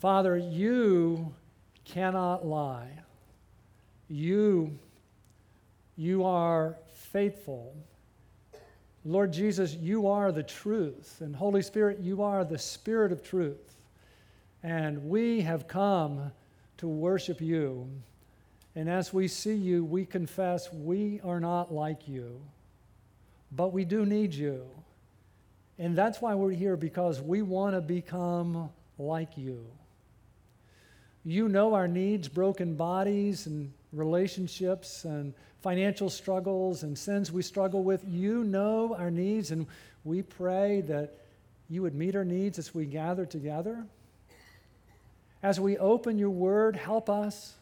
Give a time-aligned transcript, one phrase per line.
[0.00, 1.34] Father, you
[1.84, 2.88] cannot lie.
[4.08, 4.78] You,
[5.94, 7.76] you are faithful.
[9.04, 11.18] Lord Jesus, you are the truth.
[11.20, 13.76] And Holy Spirit, you are the Spirit of truth.
[14.62, 16.32] And we have come
[16.78, 17.86] to worship you.
[18.74, 22.40] And as we see you, we confess we are not like you,
[23.52, 24.64] but we do need you.
[25.78, 29.66] And that's why we're here, because we want to become like you.
[31.24, 37.82] You know our needs, broken bodies, and relationships, and financial struggles, and sins we struggle
[37.82, 38.04] with.
[38.08, 39.66] You know our needs, and
[40.04, 41.14] we pray that
[41.68, 43.84] you would meet our needs as we gather together.
[45.42, 47.54] As we open your word, help us.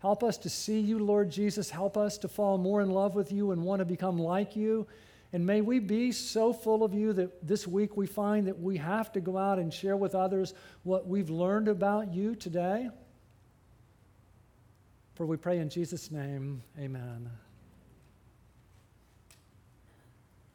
[0.00, 1.70] Help us to see you, Lord Jesus.
[1.70, 4.86] Help us to fall more in love with you and want to become like you.
[5.32, 8.76] And may we be so full of you that this week we find that we
[8.76, 12.90] have to go out and share with others what we've learned about you today.
[15.14, 17.30] For we pray in Jesus' name, amen.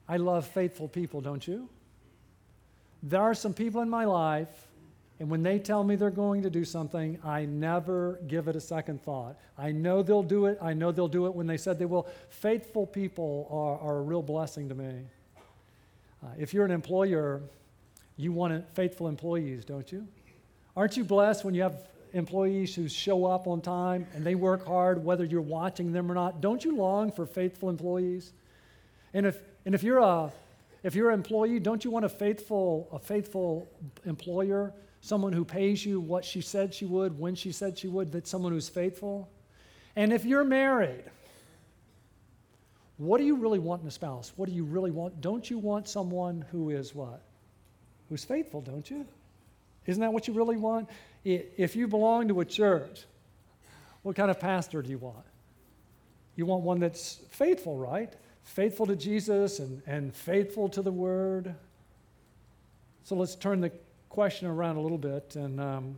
[0.08, 1.70] I love faithful people, don't you?
[3.02, 4.67] There are some people in my life
[5.20, 8.62] and when they tell me they're going to do something, I never give it a
[8.62, 9.36] second thought.
[9.58, 10.60] I know they'll do it.
[10.62, 12.08] I know they'll do it when they said they will.
[12.30, 14.94] Faithful people are, are a real blessing to me.
[16.24, 17.42] Uh, if you're an employer,
[18.16, 20.08] you want faithful employees, don't you?
[20.76, 24.68] Aren't you blessed when you have employees who show up on time and they work
[24.68, 26.42] hard, whether you're watching them or not?
[26.42, 28.34] Don't you long for faithful employees?
[29.16, 30.32] And if, and if you're a
[30.84, 33.68] if you're an employee, don't you want a faithful, a faithful
[34.06, 38.12] employer someone who pays you what she said she would, when she said she would,
[38.12, 39.30] that someone who's faithful.
[39.96, 41.04] And if you're married,
[42.98, 44.34] what do you really want in a spouse?
[44.36, 45.22] What do you really want?
[45.22, 47.22] Don't you want someone who is what?
[48.10, 49.06] Who's faithful, don't you?
[49.86, 50.90] Isn't that what you really want?
[51.24, 53.06] If you belong to a church,
[54.02, 55.26] what kind of pastor do you want?
[56.36, 58.14] You want one that's faithful, right?
[58.44, 61.56] Faithful to Jesus and, and faithful to the word.
[63.04, 63.72] So let's turn the
[64.10, 65.36] question around a little bit.
[65.36, 65.98] And um,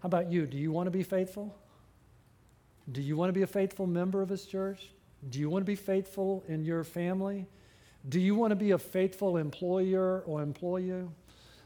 [0.00, 0.46] how about you?
[0.46, 1.56] Do you want to be faithful?
[2.92, 4.88] Do you want to be a faithful member of His church?
[5.30, 7.46] Do you want to be faithful in your family?
[8.08, 11.08] Do you want to be a faithful employer or employee?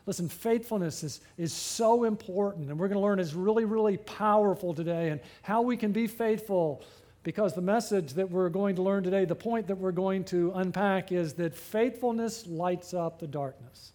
[0.07, 4.73] Listen, faithfulness is, is so important, and we're going to learn is really, really powerful
[4.73, 6.83] today, and how we can be faithful.
[7.23, 10.53] Because the message that we're going to learn today, the point that we're going to
[10.55, 13.93] unpack is that faithfulness lights up the darkness.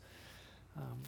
[0.77, 0.99] Um,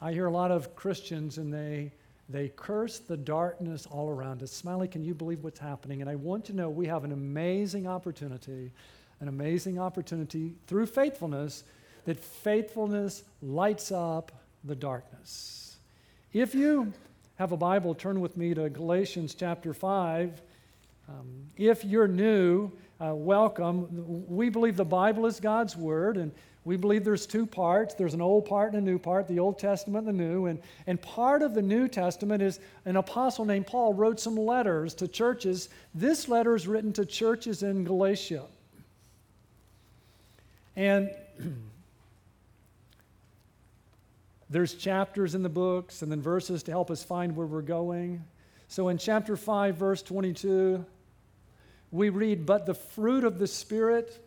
[0.00, 1.92] I hear a lot of Christians and they,
[2.28, 4.52] they curse the darkness all around us.
[4.52, 6.00] Smiley, can you believe what's happening?
[6.00, 8.70] And I want to know we have an amazing opportunity,
[9.20, 11.64] an amazing opportunity through faithfulness,
[12.04, 14.32] that faithfulness lights up
[14.64, 15.76] the darkness.
[16.32, 16.92] If you
[17.36, 20.42] have a Bible, turn with me to Galatians chapter 5.
[21.08, 23.88] Um, if you're new, uh, welcome.
[24.28, 26.32] We believe the Bible is God's Word, and
[26.64, 29.58] we believe there's two parts there's an old part and a new part, the Old
[29.58, 30.46] Testament and the New.
[30.46, 34.94] And, and part of the New Testament is an apostle named Paul wrote some letters
[34.94, 35.68] to churches.
[35.94, 38.44] This letter is written to churches in Galatia.
[40.74, 41.10] And
[44.50, 48.24] there's chapters in the books and then verses to help us find where we're going.
[48.68, 50.84] So in chapter 5, verse 22,
[51.90, 54.23] we read, But the fruit of the Spirit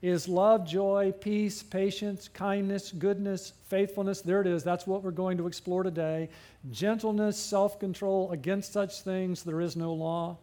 [0.00, 4.20] is love, joy, peace, patience, kindness, goodness, faithfulness.
[4.20, 4.62] There it is.
[4.62, 6.28] That's what we're going to explore today.
[6.70, 8.30] Gentleness, self control.
[8.30, 10.38] Against such things there is no law.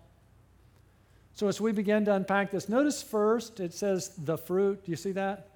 [1.34, 4.84] So, as we begin to unpack this, notice first it says the fruit.
[4.86, 5.48] Do you see that?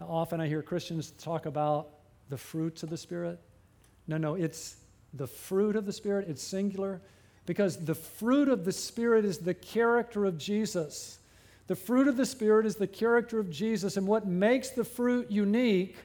[0.00, 1.88] Often I hear Christians talk about
[2.28, 3.38] the fruits of the Spirit.
[4.06, 4.76] No, no, it's
[5.14, 6.28] the fruit of the Spirit.
[6.28, 7.00] It's singular
[7.46, 11.18] because the fruit of the Spirit is the character of Jesus.
[11.68, 15.30] The fruit of the Spirit is the character of Jesus, and what makes the fruit
[15.30, 15.96] unique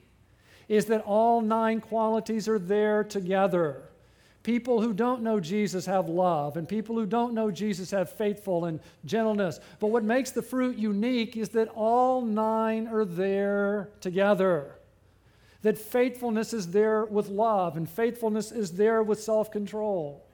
[0.68, 3.84] is that all nine qualities are there together.
[4.44, 8.66] People who don't know Jesus have love, and people who don't know Jesus have faithful
[8.66, 9.62] and gentleness.
[9.80, 14.76] But what makes the fruit unique is that all nine are there together.
[15.62, 20.26] That faithfulness is there with love, and faithfulness is there with self control.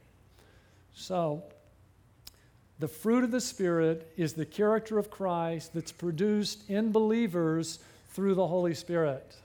[0.95, 1.43] So,
[2.79, 7.79] the fruit of the Spirit is the character of Christ that's produced in believers
[8.11, 9.35] through the Holy Spirit.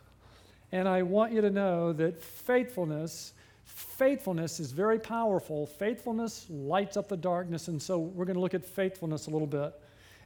[0.70, 3.32] And I want you to know that faithfulness,
[3.64, 5.66] faithfulness is very powerful.
[5.66, 7.68] Faithfulness lights up the darkness.
[7.68, 9.72] And so we're going to look at faithfulness a little bit.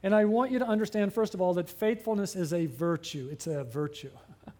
[0.03, 3.27] And I want you to understand, first of all, that faithfulness is a virtue.
[3.31, 4.11] It's a virtue.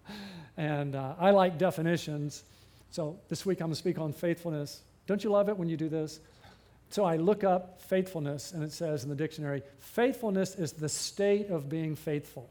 [0.57, 2.43] and uh, I like definitions.
[2.91, 4.81] So this week I'm going to speak on faithfulness.
[5.07, 6.19] Don't you love it when you do this?
[6.89, 11.49] So I look up faithfulness, and it says in the dictionary faithfulness is the state
[11.49, 12.49] of being faithful.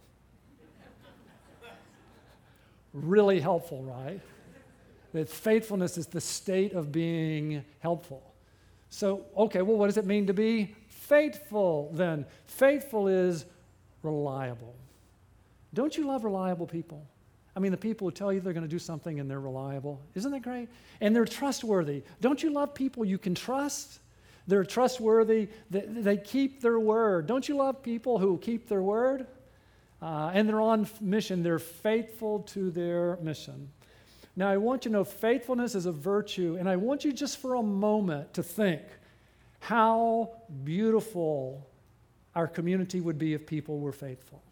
[2.92, 4.20] really helpful, right?
[5.12, 8.22] That faithfulness is the state of being helpful.
[8.90, 12.24] So, okay, well, what does it mean to be faithful then?
[12.46, 13.44] Faithful is
[14.02, 14.74] reliable.
[15.74, 17.04] Don't you love reliable people?
[17.56, 20.00] I mean, the people who tell you they're going to do something and they're reliable.
[20.14, 20.68] Isn't that great?
[21.00, 22.02] And they're trustworthy.
[22.20, 23.98] Don't you love people you can trust?
[24.48, 25.48] They're trustworthy.
[25.70, 27.26] They, they keep their word.
[27.26, 29.26] Don't you love people who keep their word?
[30.00, 31.42] Uh, and they're on mission.
[31.42, 33.68] They're faithful to their mission.
[34.36, 37.38] Now, I want you to know faithfulness is a virtue, and I want you just
[37.38, 38.82] for a moment to think
[39.60, 40.30] how
[40.64, 41.68] beautiful
[42.34, 44.42] our community would be if people were faithful.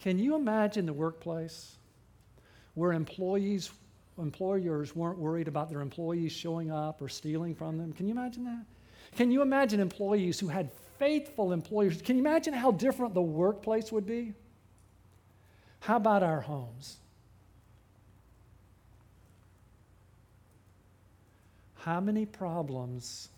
[0.00, 1.76] Can you imagine the workplace
[2.72, 3.70] where employees,
[4.18, 7.92] employers weren't worried about their employees showing up or stealing from them?
[7.92, 8.64] Can you imagine that?
[9.16, 12.00] Can you imagine employees who had faithful employers?
[12.00, 14.34] Can you imagine how different the workplace would be?
[15.80, 16.96] How about our homes?
[21.74, 23.28] How many problems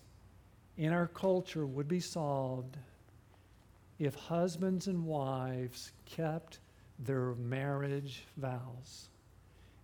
[0.77, 2.77] in our culture would be solved
[3.99, 6.59] if husbands and wives kept
[6.99, 9.09] their marriage vows.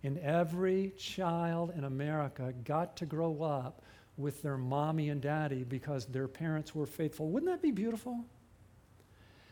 [0.04, 3.82] And every child in America got to grow up
[4.18, 7.30] with their mommy and daddy because their parents were faithful.
[7.30, 8.22] Wouldn't that be beautiful?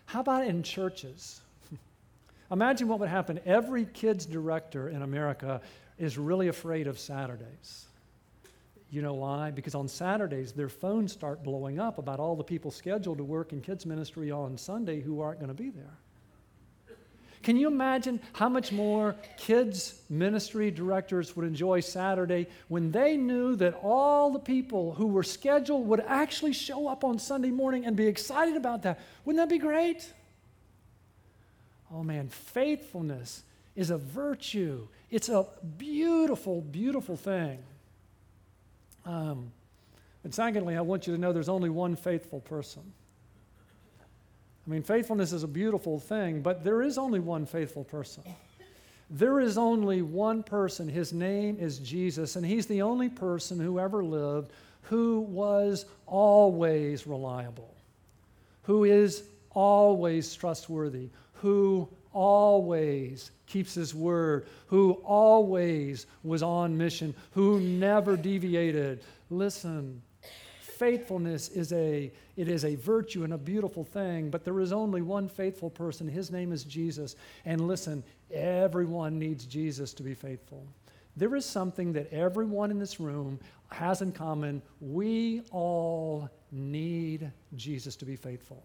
[0.04, 1.40] How about in churches?
[2.50, 3.40] Imagine what would happen.
[3.46, 5.62] Every kids director in America
[5.99, 7.87] is really afraid of Saturdays.
[8.90, 9.50] You know why?
[9.50, 13.55] Because on Saturdays, their phones start blowing up about all the people scheduled to work
[13.55, 15.96] in kids' ministry on Sunday who aren't going to be there.
[17.42, 23.56] Can you imagine how much more kids' ministry directors would enjoy Saturday when they knew
[23.56, 27.96] that all the people who were scheduled would actually show up on Sunday morning and
[27.96, 29.00] be excited about that?
[29.24, 30.12] Wouldn't that be great?
[31.92, 33.42] Oh man, faithfulness
[33.74, 34.86] is a virtue.
[35.10, 35.46] It's a
[35.78, 37.58] beautiful, beautiful thing.
[39.04, 39.52] Um,
[40.24, 42.92] and secondly, I want you to know there's only one faithful person.
[44.66, 48.22] I mean, faithfulness is a beautiful thing, but there is only one faithful person.
[49.10, 50.88] There is only one person.
[50.88, 57.06] His name is Jesus, and he's the only person who ever lived who was always
[57.06, 57.74] reliable,
[58.62, 67.60] who is always trustworthy, who always keeps his word, who always was on mission, who
[67.60, 69.02] never deviated.
[69.30, 70.02] Listen,
[70.82, 75.00] faithfulness is a it is a virtue and a beautiful thing, but there is only
[75.00, 76.08] one faithful person.
[76.08, 77.14] His name is Jesus.
[77.44, 78.02] And listen,
[78.32, 80.67] everyone needs Jesus to be faithful.
[81.17, 83.38] There is something that everyone in this room
[83.70, 84.61] has in common.
[84.81, 88.64] We all need Jesus to be faithful.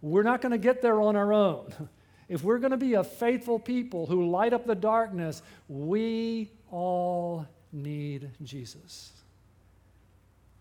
[0.00, 1.70] We're not going to get there on our own.
[2.30, 7.46] If we're going to be a faithful people who light up the darkness, we all
[7.72, 9.21] need Jesus.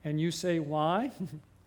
[0.03, 1.11] And you say, why?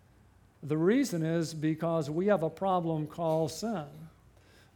[0.63, 3.85] the reason is because we have a problem called sin.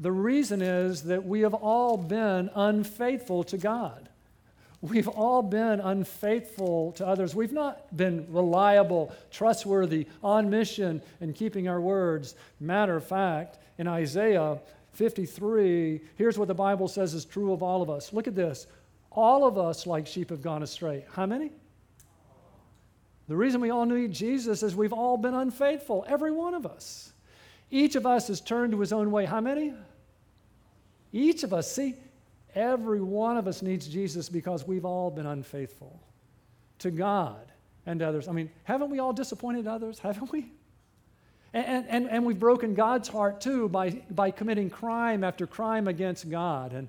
[0.00, 4.08] The reason is that we have all been unfaithful to God.
[4.80, 7.34] We've all been unfaithful to others.
[7.34, 12.36] We've not been reliable, trustworthy, on mission, and keeping our words.
[12.60, 14.60] Matter of fact, in Isaiah,
[14.92, 18.12] 53, here's what the Bible says is true of all of us.
[18.12, 18.68] Look at this.
[19.10, 21.04] All of us, like sheep, have gone astray.
[21.12, 21.50] How many?
[23.28, 27.12] The reason we all need Jesus is we've all been unfaithful, every one of us.
[27.70, 29.26] Each of us has turned to his own way.
[29.26, 29.74] How many?
[31.12, 31.70] Each of us.
[31.70, 31.94] See,
[32.54, 36.00] every one of us needs Jesus because we've all been unfaithful
[36.78, 37.52] to God
[37.84, 38.28] and others.
[38.28, 39.98] I mean, haven't we all disappointed others?
[39.98, 40.50] Haven't we?
[41.52, 46.30] And, and, and we've broken God's heart too by, by committing crime after crime against
[46.30, 46.72] God.
[46.72, 46.88] And,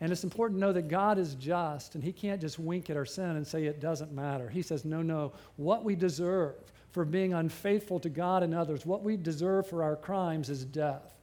[0.00, 2.96] and it's important to know that God is just and He can't just wink at
[2.96, 4.48] our sin and say it doesn't matter.
[4.48, 5.32] He says, no, no.
[5.56, 6.54] What we deserve
[6.92, 11.14] for being unfaithful to God and others, what we deserve for our crimes is death.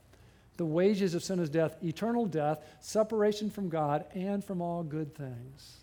[0.58, 5.16] The wages of sin is death, eternal death, separation from God, and from all good
[5.16, 5.78] things.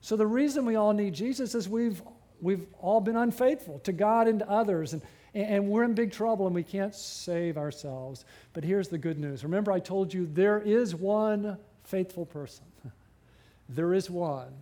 [0.00, 2.02] So the reason we all need Jesus is we've,
[2.40, 4.92] we've all been unfaithful to God and to others.
[4.92, 5.02] And,
[5.34, 8.24] and we're in big trouble and we can't save ourselves.
[8.54, 9.44] But here's the good news.
[9.44, 11.58] Remember, I told you there is one
[11.90, 12.64] faithful person.
[13.68, 14.52] there is one.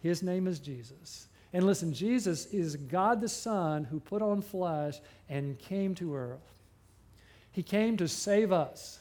[0.00, 1.28] His name is Jesus.
[1.52, 6.60] And listen, Jesus is God the Son who put on flesh and came to earth.
[7.52, 8.98] He came to save us.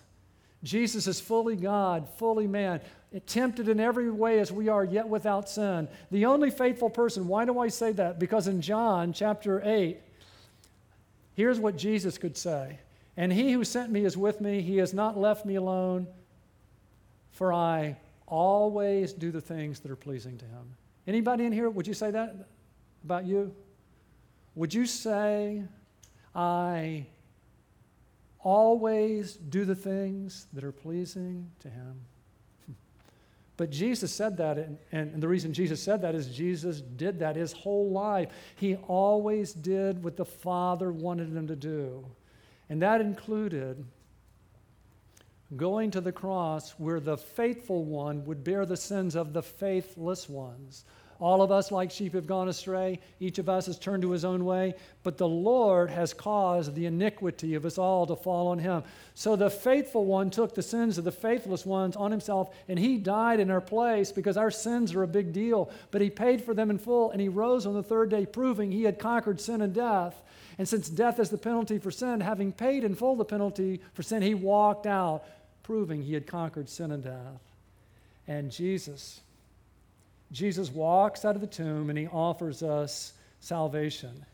[0.64, 2.82] Jesus is fully God, fully man,
[3.26, 5.88] tempted in every way as we are, yet without sin.
[6.12, 7.28] The only faithful person.
[7.28, 8.20] Why do I say that?
[8.20, 9.98] Because in John chapter 8,
[11.34, 12.80] here's what Jesus could say
[13.18, 16.08] And he who sent me is with me, he has not left me alone,
[17.42, 20.76] for I always do the things that are pleasing to him.
[21.08, 22.36] Anybody in here, would you say that
[23.04, 23.52] about you?
[24.54, 25.64] Would you say,
[26.36, 27.08] I
[28.42, 32.02] always do the things that are pleasing to him?
[33.58, 37.36] But Jesus said that, and, and, the reason Jesus said that is Jesus did that
[37.36, 38.30] his whole life.
[38.56, 42.06] He always did what the Father wanted him to do.
[42.70, 43.84] And that included
[45.56, 50.30] going to the cross where the faithful one would bear the sins of the faithless
[50.30, 50.86] ones.
[51.22, 53.00] All of us, like sheep, have gone astray.
[53.20, 54.74] Each of us has turned to his own way.
[55.04, 58.82] But the Lord has caused the iniquity of us all to fall on him.
[59.14, 62.98] So the faithful one took the sins of the faithless ones on himself, and he
[62.98, 65.70] died in our place because our sins are a big deal.
[65.92, 68.72] But he paid for them in full, and he rose on the third day, proving
[68.72, 70.24] he had conquered sin and death.
[70.58, 74.02] And since death is the penalty for sin, having paid in full the penalty for
[74.02, 75.24] sin, he walked out,
[75.72, 77.42] proving he had conquered sin and death.
[78.28, 79.22] And Jesus
[80.30, 84.26] Jesus walks out of the tomb and he offers us salvation.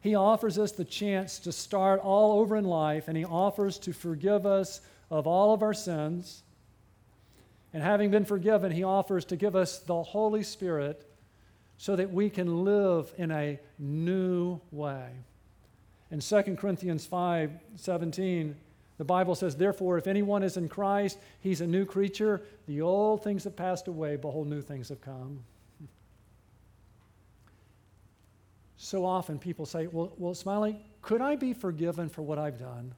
[0.00, 3.92] He offers us the chance to start all over in life, and he offers to
[3.92, 4.80] forgive us
[5.10, 6.44] of all of our sins.
[7.74, 11.04] And having been forgiven, he offers to give us the Holy Spirit
[11.76, 15.08] so that we can live in a new way.
[16.12, 18.54] In 2 Corinthians 5 17,
[18.98, 22.42] the Bible says, Therefore, if anyone is in Christ, he's a new creature.
[22.66, 25.44] The old things have passed away, behold, new things have come.
[28.76, 32.92] So often people say, Well, well Smiley, could I be forgiven for what I've done?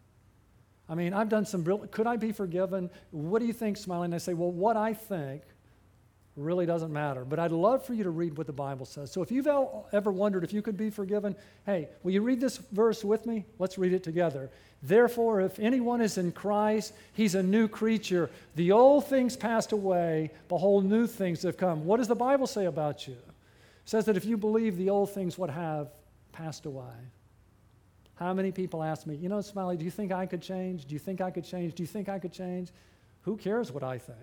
[0.88, 2.90] I mean, I've done some real, could I be forgiven?
[3.12, 4.06] What do you think, Smiley?
[4.06, 5.42] And I say, Well, what I think
[6.36, 7.24] really doesn't matter.
[7.24, 9.10] But I'd love for you to read what the Bible says.
[9.10, 9.48] So if you've
[9.92, 13.44] ever wondered if you could be forgiven, hey, will you read this verse with me?
[13.58, 14.50] Let's read it together.
[14.82, 18.30] Therefore, if anyone is in Christ, he's a new creature.
[18.56, 21.84] The old things passed away, behold, new things have come.
[21.84, 23.12] What does the Bible say about you?
[23.14, 23.18] It
[23.84, 25.90] says that if you believe the old things would have
[26.32, 26.84] passed away.
[28.14, 30.86] How many people ask me, you know, Smiley, do you think I could change?
[30.86, 31.74] Do you think I could change?
[31.74, 32.70] Do you think I could change?
[33.22, 34.18] Who cares what I think?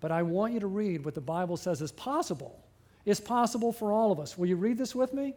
[0.00, 2.64] But I want you to read what the Bible says is possible.
[3.04, 4.38] It's possible for all of us.
[4.38, 5.34] Will you read this with me?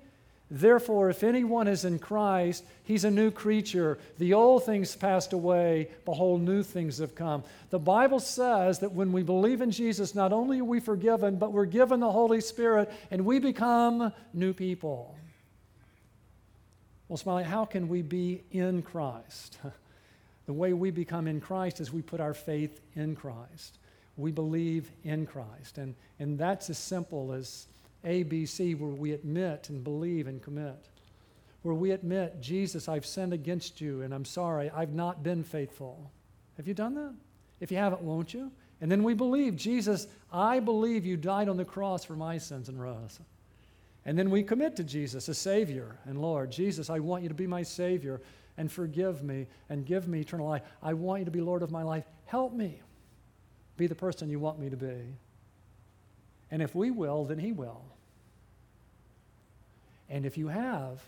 [0.54, 3.98] Therefore, if anyone is in Christ, he's a new creature.
[4.18, 7.46] The old things passed away, behold, new things have come.
[7.70, 11.54] The Bible says that when we believe in Jesus, not only are we forgiven, but
[11.54, 15.16] we're given the Holy Spirit and we become new people.
[17.08, 19.58] Well, Smiley, how can we be in Christ?
[20.48, 23.78] the way we become in Christ is we put our faith in Christ.
[24.18, 25.78] We believe in Christ.
[25.78, 27.68] And, and that's as simple as
[28.04, 30.90] a, B, C, where we admit and believe and commit.
[31.62, 36.12] Where we admit, Jesus, I've sinned against you and I'm sorry, I've not been faithful.
[36.58, 37.14] Have you done that?
[37.60, 38.52] If you haven't, won't you?
[38.82, 42.68] And then we believe, Jesus, I believe you died on the cross for my sins
[42.68, 43.20] and rose.
[44.06, 46.52] And then we commit to Jesus as Savior and Lord.
[46.52, 48.22] Jesus, I want you to be my Savior
[48.58, 50.64] and forgive me and give me eternal life.
[50.82, 52.06] I want you to be Lord of my life.
[52.26, 52.82] Help me
[53.78, 55.16] be the person you want me to be.
[56.52, 57.82] And if we will, then He will.
[60.10, 61.02] And if you have,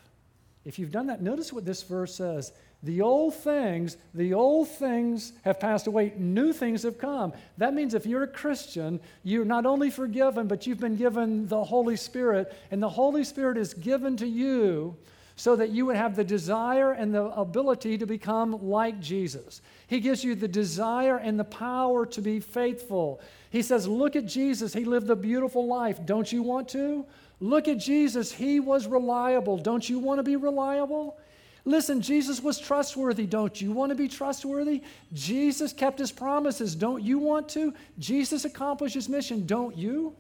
[0.66, 2.54] if you've done that, notice what this verse says.
[2.84, 7.34] The old things, the old things have passed away, new things have come.
[7.58, 11.64] That means if you're a Christian, you're not only forgiven, but you've been given the
[11.64, 14.98] Holy Spirit, and the Holy Spirit is given to you
[15.36, 19.62] so that you would have the desire and the ability to become like Jesus.
[19.88, 23.20] He gives you the desire and the power to be faithful.
[23.54, 24.74] He says, Look at Jesus.
[24.74, 26.04] He lived a beautiful life.
[26.08, 27.06] Don't you want to?
[27.40, 28.32] Look at Jesus.
[28.32, 29.60] He was reliable.
[29.60, 31.20] Don't you want to be reliable?
[31.64, 33.28] Listen, Jesus was trustworthy.
[33.28, 34.82] Don't you want to be trustworthy?
[35.14, 36.74] Jesus kept his promises.
[36.74, 37.76] Don't you want to?
[38.00, 39.46] Jesus accomplished his mission.
[39.46, 40.16] Don't you?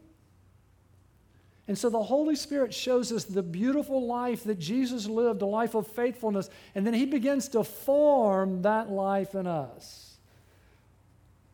[1.67, 5.73] And so the Holy Spirit shows us the beautiful life that Jesus lived, a life
[5.73, 10.17] of faithfulness, and then he begins to form that life in us.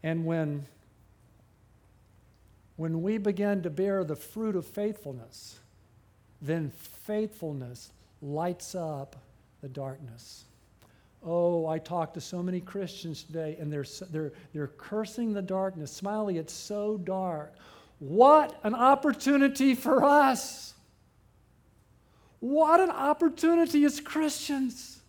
[0.03, 0.65] And when
[2.79, 5.59] when we begin to bear the fruit of faithfulness,
[6.41, 9.17] then faithfulness lights up
[9.59, 10.45] the darkness.
[11.21, 15.91] Oh, I talk to so many Christians today, and they're, they're, they're cursing the darkness.
[15.91, 17.53] Smiley, it's so dark.
[17.99, 20.73] What an opportunity for us!
[22.39, 25.01] What an opportunity as Christians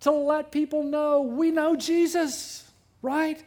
[0.00, 2.68] to let people know we know Jesus,
[3.02, 3.40] right?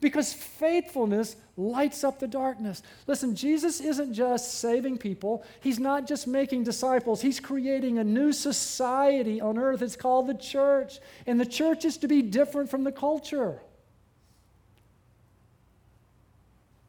[0.00, 2.82] Because faithfulness lights up the darkness.
[3.06, 8.32] Listen, Jesus isn't just saving people, He's not just making disciples, He's creating a new
[8.32, 9.82] society on earth.
[9.82, 10.98] It's called the church.
[11.26, 13.60] And the church is to be different from the culture.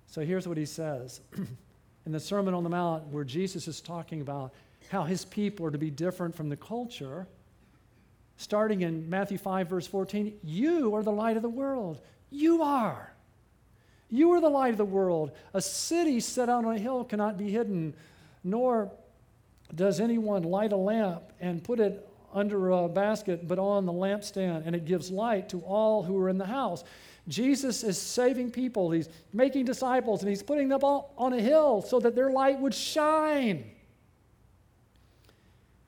[0.08, 1.22] So here's what He says
[2.06, 4.54] in the Sermon on the Mount, where Jesus is talking about
[4.90, 7.28] how His people are to be different from the culture.
[8.38, 12.02] Starting in Matthew 5, verse 14, you are the light of the world.
[12.32, 13.14] You are.
[14.10, 15.32] You are the light of the world.
[15.54, 17.94] A city set out on a hill cannot be hidden,
[18.44, 18.92] nor
[19.74, 24.66] does anyone light a lamp and put it under a basket, but on the lampstand,
[24.66, 26.84] and it gives light to all who are in the house.
[27.28, 28.92] Jesus is saving people.
[28.92, 32.60] He's making disciples, and he's putting them all on a hill so that their light
[32.60, 33.70] would shine.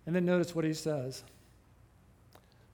[0.05, 1.23] And then notice what he says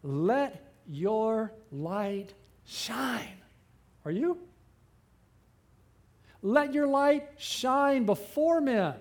[0.04, 2.34] Let your light
[2.66, 3.39] shine.
[4.10, 4.40] Are you?
[6.42, 8.96] Let your light shine before men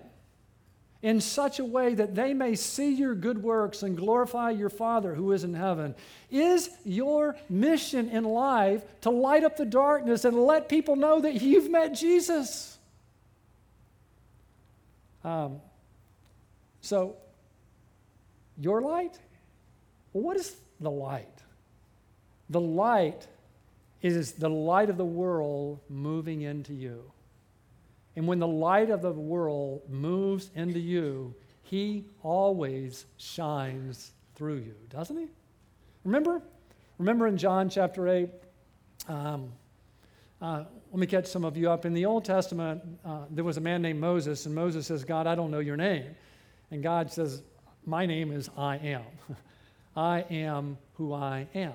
[1.01, 5.15] in such a way that they may see your good works and glorify your Father
[5.15, 5.95] who is in heaven.
[6.29, 11.41] Is your mission in life to light up the darkness and let people know that
[11.41, 12.77] you've met Jesus?
[15.23, 15.59] Um,
[16.81, 17.15] so,
[18.59, 19.17] your light?
[20.11, 21.41] what is the light?
[22.51, 23.27] The light
[24.01, 27.11] is the light of the world moving into you.
[28.15, 34.75] And when the light of the world moves into you, he always shines through you,
[34.89, 35.27] doesn't he?
[36.03, 36.41] Remember?
[36.97, 38.29] Remember in John chapter 8?
[39.07, 39.51] Um,
[40.41, 41.85] uh, let me catch some of you up.
[41.85, 45.27] In the Old Testament, uh, there was a man named Moses, and Moses says, God,
[45.27, 46.15] I don't know your name.
[46.71, 47.43] And God says,
[47.85, 49.03] My name is I am.
[49.95, 51.73] I am who I am.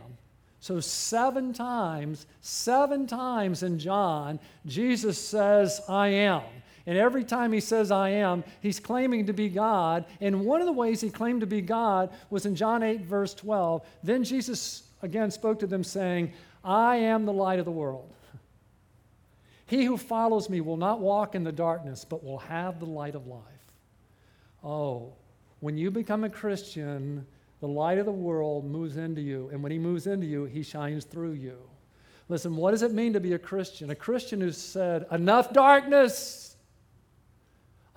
[0.65, 6.41] So, seven times, seven times in John, Jesus says, I am.
[6.87, 10.07] And every time he says, I am, he's claiming to be God.
[10.23, 13.35] And one of the ways he claimed to be God was in John 8, verse
[13.35, 13.87] 12.
[14.03, 16.33] Then Jesus again spoke to them, saying,
[16.65, 18.11] I am the light of the world.
[19.67, 23.15] He who follows me will not walk in the darkness, but will have the light
[23.15, 23.43] of life.
[24.65, 25.13] Oh,
[25.61, 27.27] when you become a Christian,
[27.61, 30.63] the light of the world moves into you, and when he moves into you, he
[30.63, 31.59] shines through you.
[32.29, 33.91] Listen, what does it mean to be a Christian?
[33.91, 36.55] A Christian who said, Enough darkness!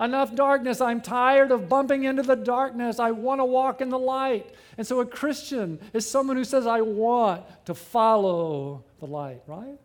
[0.00, 0.80] Enough darkness.
[0.80, 3.00] I'm tired of bumping into the darkness.
[3.00, 4.54] I want to walk in the light.
[4.76, 9.78] And so a Christian is someone who says, I want to follow the light, right?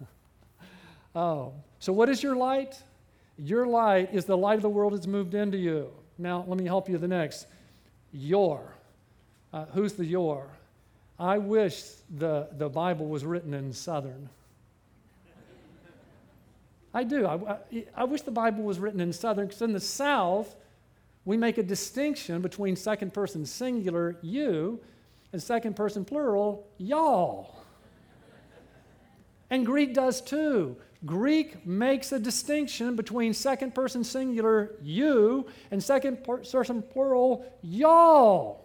[1.16, 2.80] oh, so what is your light?
[3.36, 5.90] Your light is the light of the world that's moved into you.
[6.16, 7.48] Now, let me help you the next.
[8.12, 8.73] Your.
[9.54, 10.48] Uh, who's the your?
[11.16, 11.80] I wish
[12.18, 14.28] the, the Bible was written in Southern.
[16.92, 17.24] I do.
[17.24, 20.56] I, I, I wish the Bible was written in Southern because in the South,
[21.24, 24.80] we make a distinction between second person singular, you,
[25.32, 27.54] and second person plural, y'all.
[29.50, 30.76] And Greek does too.
[31.06, 38.63] Greek makes a distinction between second person singular, you, and second person plural, y'all.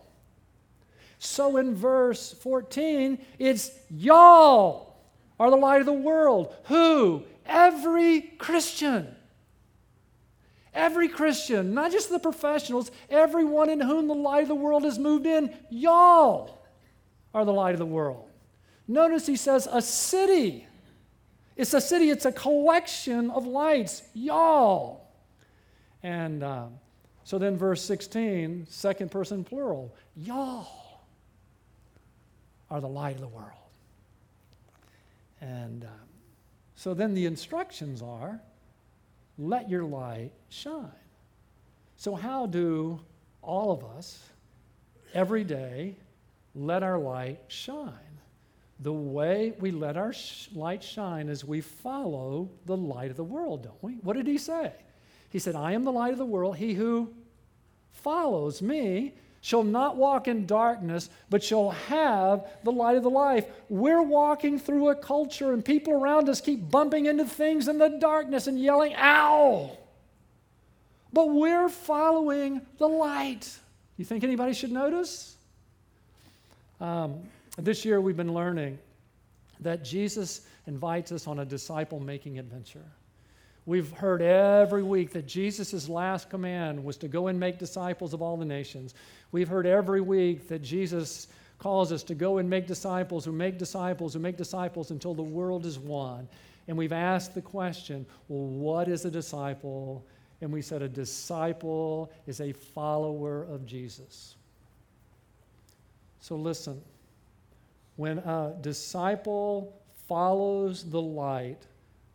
[1.20, 4.96] So in verse 14, it's y'all
[5.38, 6.56] are the light of the world.
[6.66, 7.24] Who?
[7.46, 9.16] Every Christian.
[10.74, 14.98] Every Christian, not just the professionals, everyone in whom the light of the world has
[14.98, 16.62] moved in, y'all
[17.34, 18.30] are the light of the world.
[18.88, 20.66] Notice he says a city.
[21.58, 25.10] It's a city, it's a collection of lights, y'all.
[26.02, 26.68] And uh,
[27.26, 30.89] so then, verse 16, second person plural, y'all
[32.70, 33.52] are the light of the world.
[35.42, 35.92] And um,
[36.76, 38.40] so then the instructions are
[39.38, 40.92] let your light shine.
[41.96, 43.00] So, how do
[43.42, 44.20] all of us
[45.14, 45.96] every day
[46.56, 47.94] let our light shine?
[48.82, 53.24] The way we let our sh- light shine is we follow the light of the
[53.24, 53.94] world, don't we?
[53.96, 54.74] What did he say?
[55.30, 56.58] He said, I am the light of the world.
[56.58, 57.14] He who
[57.92, 63.46] follows me shall not walk in darkness, but shall have the light of the life.
[63.70, 67.90] We're walking through a culture, and people around us keep bumping into things in the
[67.90, 69.78] darkness and yelling, Ow!
[71.12, 73.58] But we're following the light.
[73.98, 75.36] You think anybody should notice?
[76.80, 77.22] Um,
[77.58, 78.78] this year, we've been learning
[79.62, 82.86] that Jesus invites us on a disciple making adventure.
[83.70, 88.22] We've heard every week that Jesus' last command was to go and make disciples of
[88.24, 88.96] all the nations.
[89.32, 91.28] We've heard every week that Jesus
[91.60, 95.22] calls us to go and make disciples who make disciples who make disciples until the
[95.22, 96.28] world is one.
[96.68, 100.04] And we've asked the question well, what is a disciple?
[100.42, 104.36] And we said a disciple is a follower of Jesus.
[106.22, 106.82] So listen,
[107.98, 111.68] when a disciple follows the light,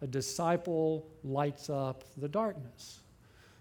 [0.05, 3.01] a disciple lights up the darkness.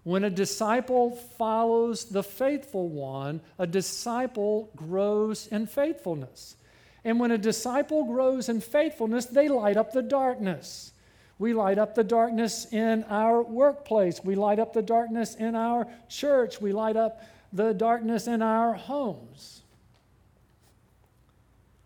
[0.02, 6.56] When a disciple follows the faithful one, a disciple grows in faithfulness.
[7.02, 10.92] And when a disciple grows in faithfulness, they light up the darkness.
[11.38, 14.22] We light up the darkness in our workplace.
[14.22, 16.60] We light up the darkness in our church.
[16.60, 17.22] We light up
[17.54, 19.62] the darkness in our homes.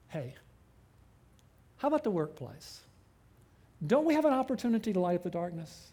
[0.09, 0.35] Hey,
[1.77, 2.81] how about the workplace?
[3.87, 5.93] Don't we have an opportunity to light up the darkness?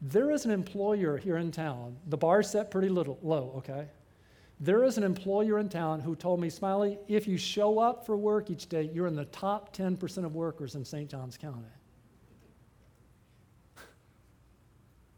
[0.00, 1.96] There is an employer here in town.
[2.06, 3.88] The bar's set pretty little, low, okay?
[4.60, 8.16] There is an employer in town who told me, Smiley, if you show up for
[8.16, 11.08] work each day, you're in the top 10% of workers in St.
[11.08, 11.68] Johns County.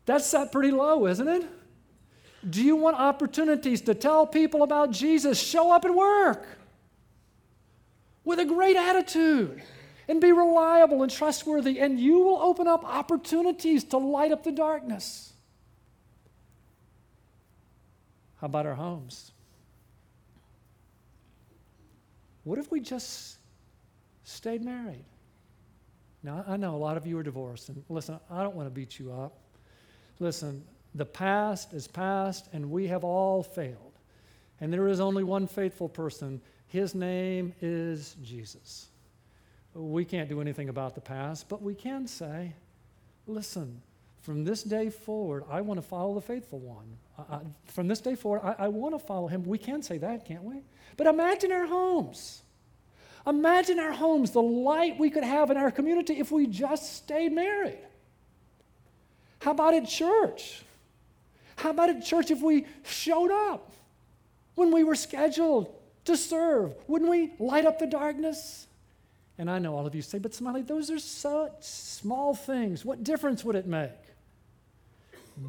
[0.07, 1.47] That's set pretty low, isn't it?
[2.49, 5.39] Do you want opportunities to tell people about Jesus?
[5.41, 6.47] Show up at work
[8.25, 9.63] with a great attitude
[10.11, 14.51] and be reliable and trustworthy, and you will open up opportunities to light up the
[14.51, 15.33] darkness.
[18.41, 19.31] How about our homes?
[22.43, 23.37] What if we just
[24.25, 25.05] stayed married?
[26.25, 28.75] Now, I know a lot of you are divorced, and listen, I don't want to
[28.75, 29.39] beat you up.
[30.19, 33.93] Listen, the past is past, and we have all failed.
[34.61, 36.41] And there is only one faithful person.
[36.67, 38.89] His name is Jesus.
[39.75, 42.55] We can't do anything about the past, but we can say,
[43.27, 43.81] listen,
[44.23, 46.97] from this day forward, I want to follow the faithful one.
[47.19, 49.45] I, I, from this day forward, I, I want to follow him.
[49.45, 50.63] We can say that, can't we?
[50.97, 52.43] But imagine our homes.
[53.27, 57.33] Imagine our homes, the light we could have in our community if we just stayed
[57.33, 57.79] married.
[59.41, 60.63] How about at church?
[61.57, 63.73] How about at church if we showed up
[64.55, 65.75] when we were scheduled
[66.07, 66.75] to serve?
[66.89, 68.67] Wouldn't we light up the darkness?
[69.41, 72.85] And I know all of you say, but Smiley, those are such small things.
[72.85, 73.89] What difference would it make?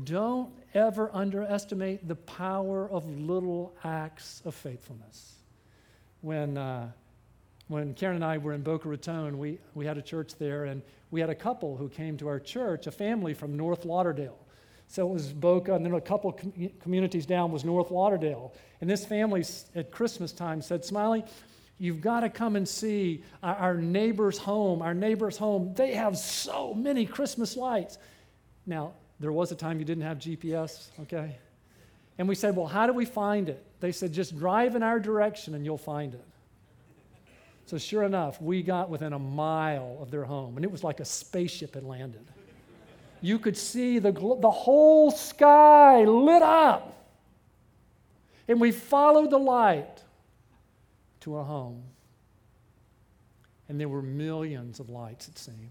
[0.06, 5.34] Don't ever underestimate the power of little acts of faithfulness.
[6.22, 6.90] When, uh,
[7.68, 10.82] when Karen and I were in Boca Raton, we, we had a church there, and
[11.10, 14.40] we had a couple who came to our church, a family from North Lauderdale.
[14.88, 18.54] So it was Boca, and then a couple com- communities down was North Lauderdale.
[18.80, 19.44] And this family
[19.76, 21.26] at Christmas time said, Smiley,
[21.82, 24.84] You've got to come and see our, neighbor's home.
[24.84, 27.98] Our neighbor's home, they have so many Christmas lights.
[28.68, 31.40] Now, there was a time you didn't have GPS, okay?
[32.20, 33.66] And we said, Well, how do we find it?
[33.80, 36.24] They said, Just drive in our direction and you'll find it.
[37.66, 41.00] So, sure enough, we got within a mile of their home, and it was like
[41.00, 42.28] a spaceship had landed.
[43.22, 47.08] You could see the, the whole sky lit up.
[48.48, 50.01] And we followed the light
[51.22, 51.84] to a home.
[53.70, 55.70] And there were millions of lights, it seemed.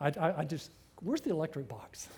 [0.00, 2.08] I, I, I just, where's the electric box?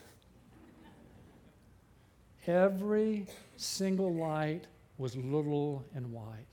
[2.46, 4.66] Every single light
[4.98, 6.46] was little and white.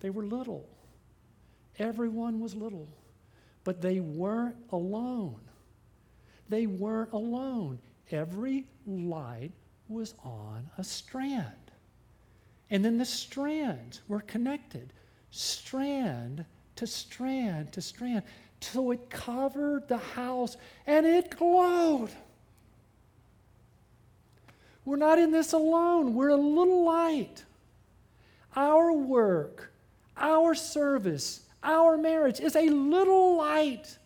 [0.00, 0.66] They were little.
[1.78, 2.88] Everyone was little.
[3.64, 5.40] But they weren't alone.
[6.48, 7.78] They weren't alone.
[8.10, 9.52] Every light
[9.88, 11.69] was on a strand.
[12.70, 14.92] And then the strands were connected,
[15.30, 16.44] strand
[16.76, 18.22] to strand to strand,
[18.60, 20.56] till it covered the house
[20.86, 22.10] and it glowed.
[24.84, 26.14] We're not in this alone.
[26.14, 27.44] We're a little light.
[28.56, 29.72] Our work,
[30.16, 33.98] our service, our marriage is a little light.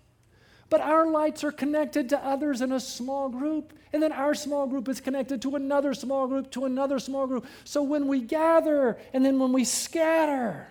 [0.75, 3.73] But our lights are connected to others in a small group.
[3.93, 7.47] And then our small group is connected to another small group, to another small group.
[7.63, 10.67] So when we gather and then when we scatter,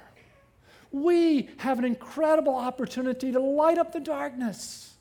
[0.92, 4.94] we have an incredible opportunity to light up the darkness.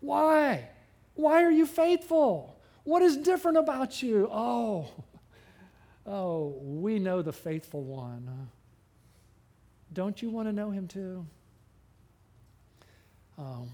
[0.00, 0.68] Why?
[1.14, 2.60] Why are you faithful?
[2.84, 4.28] What is different about you?
[4.30, 4.90] Oh,
[6.06, 8.50] oh, we know the faithful one.
[9.94, 11.24] Don't you want to know him too?
[13.38, 13.68] Um,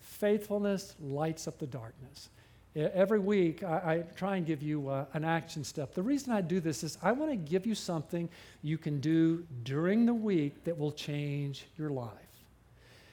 [0.00, 2.28] faithfulness lights up the darkness.
[2.76, 5.92] Every week, I, I try and give you uh, an action step.
[5.92, 8.28] The reason I do this is I want to give you something
[8.62, 12.12] you can do during the week that will change your life.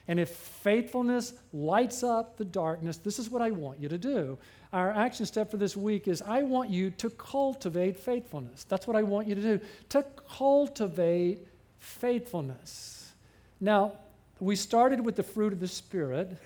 [0.06, 4.38] And if faithfulness lights up the darkness, this is what I want you to do.
[4.72, 8.64] Our action step for this week is I want you to cultivate faithfulness.
[8.64, 9.60] That's what I want you to do,
[9.90, 11.46] to cultivate
[11.78, 13.12] faithfulness.
[13.60, 13.94] Now,
[14.40, 16.36] we started with the fruit of the Spirit.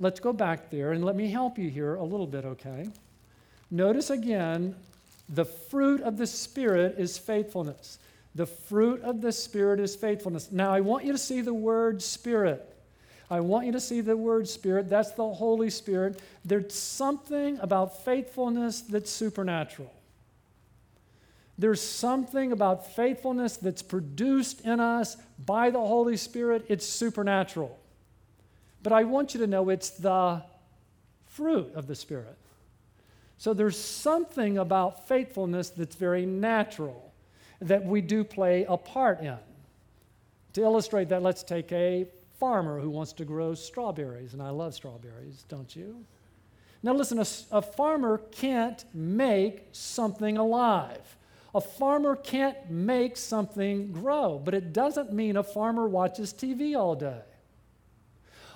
[0.00, 2.88] Let's go back there and let me help you here a little bit, okay?
[3.70, 4.74] Notice again,
[5.28, 7.98] the fruit of the Spirit is faithfulness.
[8.34, 10.50] The fruit of the Spirit is faithfulness.
[10.50, 12.68] Now, I want you to see the word Spirit.
[13.30, 14.88] I want you to see the word Spirit.
[14.88, 16.20] That's the Holy Spirit.
[16.44, 19.92] There's something about faithfulness that's supernatural.
[21.58, 26.64] There's something about faithfulness that's produced in us by the Holy Spirit.
[26.68, 27.78] It's supernatural.
[28.82, 30.42] But I want you to know it's the
[31.26, 32.36] fruit of the Spirit.
[33.38, 37.12] So there's something about faithfulness that's very natural
[37.60, 39.38] that we do play a part in.
[40.54, 42.06] To illustrate that, let's take a
[42.38, 46.04] farmer who wants to grow strawberries, and I love strawberries, don't you?
[46.82, 51.16] Now, listen, a, a farmer can't make something alive.
[51.54, 56.94] A farmer can't make something grow, but it doesn't mean a farmer watches TV all
[56.94, 57.20] day.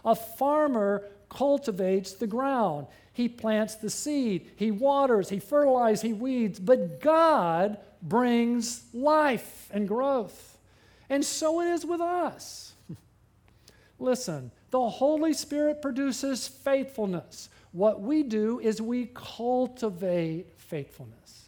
[0.05, 2.87] A farmer cultivates the ground.
[3.13, 9.89] He plants the seed, he waters, he fertilizes, he weeds, but God brings life and
[9.89, 10.59] growth.
[11.09, 12.75] And so it is with us.
[13.99, 17.49] Listen, the Holy Spirit produces faithfulness.
[17.73, 21.46] What we do is we cultivate faithfulness.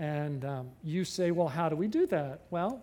[0.00, 2.40] And um, you say, well, how do we do that?
[2.48, 2.82] Well,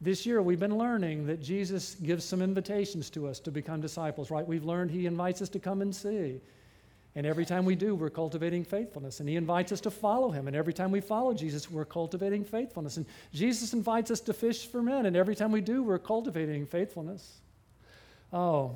[0.00, 4.28] this year we've been learning that Jesus gives some invitations to us to become disciples,
[4.28, 4.44] right?
[4.44, 6.40] We've learned he invites us to come and see.
[7.14, 9.20] And every time we do, we're cultivating faithfulness.
[9.20, 10.48] And he invites us to follow him.
[10.48, 12.96] And every time we follow Jesus, we're cultivating faithfulness.
[12.96, 15.06] And Jesus invites us to fish for men.
[15.06, 17.38] And every time we do, we're cultivating faithfulness.
[18.32, 18.74] Oh,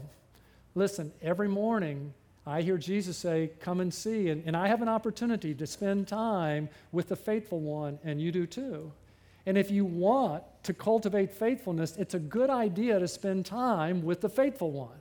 [0.77, 2.15] listen, every morning
[2.47, 4.29] I hear Jesus say, Come and see.
[4.31, 8.33] And, and I have an opportunity to spend time with the faithful one, and you
[8.33, 8.93] do too.
[9.47, 14.21] And if you want to cultivate faithfulness, it's a good idea to spend time with
[14.21, 14.99] the faithful one.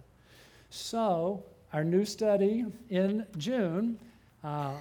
[0.70, 3.98] So, our new study in June,
[4.44, 4.74] uh,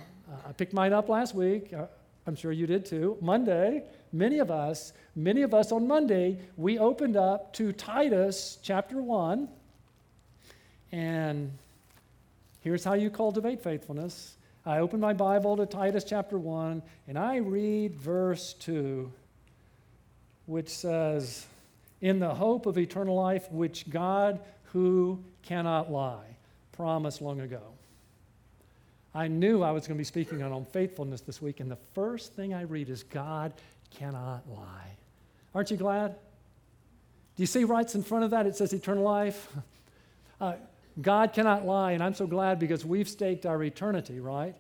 [0.47, 1.73] I picked mine up last week.
[1.73, 1.87] Uh,
[2.27, 3.17] I'm sure you did too.
[3.21, 9.01] Monday, many of us, many of us on Monday, we opened up to Titus chapter
[9.01, 9.49] 1.
[10.93, 11.51] And
[12.69, 14.37] Here's how you cultivate faithfulness.
[14.67, 19.11] I open my Bible to Titus chapter 1, and I read verse 2,
[20.45, 21.47] which says,
[22.03, 26.37] In the hope of eternal life, which God, who cannot lie,
[26.73, 27.63] promised long ago.
[29.15, 32.35] I knew I was going to be speaking on faithfulness this week, and the first
[32.35, 33.55] thing I read is God
[33.97, 34.91] cannot lie.
[35.55, 36.11] Aren't you glad?
[36.11, 38.45] Do you see right in front of that?
[38.45, 39.51] It says eternal life.
[40.41, 40.55] Uh,
[41.01, 44.55] God cannot lie, and I'm so glad because we've staked our eternity, right,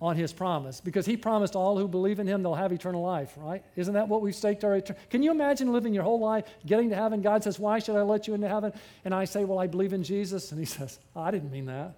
[0.00, 0.80] on His promise.
[0.80, 3.62] Because He promised all who believe in Him they'll have eternal life, right?
[3.76, 5.06] Isn't that what we've staked our eternity?
[5.10, 7.20] Can you imagine living your whole life, getting to heaven?
[7.20, 8.72] God says, Why should I let you into heaven?
[9.04, 10.52] And I say, Well, I believe in Jesus.
[10.52, 11.96] And He says, oh, I didn't mean that.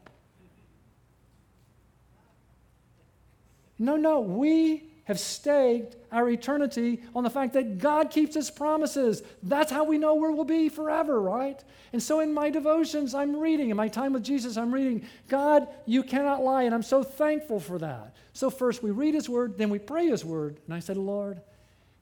[3.79, 9.25] No, no, we have staked our eternity on the fact that God keeps his promises.
[9.43, 11.61] That's how we know where we'll be forever, right?
[11.93, 15.67] And so in my devotions, I'm reading, in my time with Jesus, I'm reading, God,
[15.85, 16.63] you cannot lie.
[16.63, 18.15] And I'm so thankful for that.
[18.35, 20.61] So first we read his word, then we pray his word.
[20.67, 21.41] And I said, Lord,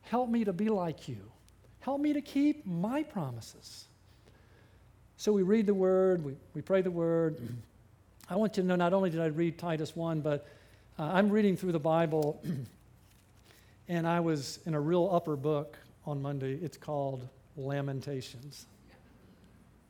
[0.01, 1.31] help me to be like you.
[1.79, 3.85] Help me to keep my promises.
[5.17, 7.41] So we read the word, we, we pray the word.
[8.29, 10.45] I want you to know not only did I read Titus 1, but
[10.99, 12.39] uh, I'm reading through the Bible
[13.89, 15.75] And I was in a real upper book
[16.05, 16.53] on Monday.
[16.61, 18.67] It's called Lamentations.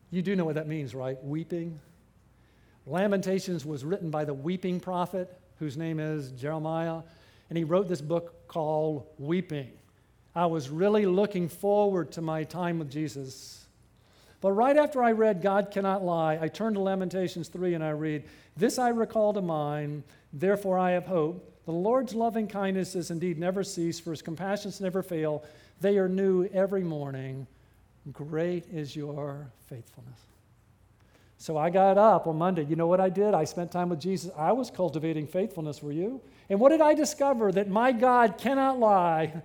[0.09, 1.21] You do know what that means, right?
[1.21, 1.81] Weeping.
[2.87, 7.01] Lamentations was written by the weeping prophet, whose name is Jeremiah,
[7.49, 9.69] and he wrote this book called Weeping.
[10.33, 13.67] I was really looking forward to my time with Jesus.
[14.39, 17.89] But right after I read God Cannot Lie, I turned to Lamentations 3 and I
[17.89, 18.23] read,
[18.55, 21.45] This I recall to mind, therefore I have hope.
[21.69, 25.43] The Lord's loving kindness kindnesses indeed never cease, for his compassions never fail.
[25.79, 27.45] They are new every morning.
[28.11, 30.19] Great is your faithfulness.
[31.37, 32.63] So I got up on Monday.
[32.63, 33.35] You know what I did?
[33.35, 34.31] I spent time with Jesus.
[34.35, 36.21] I was cultivating faithfulness, were you?
[36.49, 37.51] And what did I discover?
[37.51, 39.43] That my God cannot lie